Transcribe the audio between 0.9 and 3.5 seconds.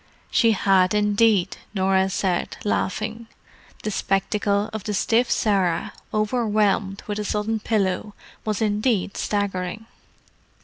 indeed," Norah said, laughing.